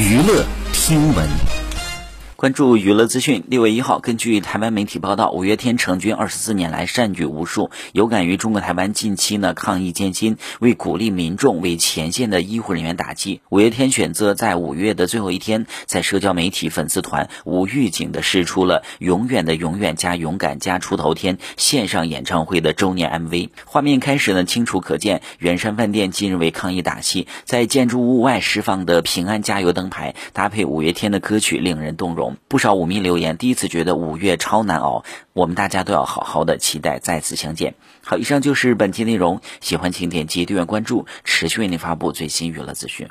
[0.00, 1.59] 娱乐听闻。
[2.40, 3.44] 关注娱乐资讯。
[3.48, 23.50] 六月一号，根据台湾媒体报道，五月天成军二十四年来善举无数，有感于中国台湾近期呢抗疫艰辛，为鼓励民众为前线的医护人员打气，五月天选择在五月的最后一天，在社交媒体粉丝团无预警的试出了《永远的永远加勇敢加出头天》线上演唱会的周年 MV。
[23.66, 32.29] 画面开始呢清楚可见，远山饭店近日为抗疫打气，在建筑物外释放的平安加油灯牌，搭配五月天的歌曲，令人动容。
[32.48, 37.74] 不少舞迷留言，第一次觉得五月超难熬，我们大家都要好好的期待再次相见。
[38.02, 43.08] 好，以上就是本期内容，喜欢请点击订阅关注，持续为您发布最新娱乐资讯。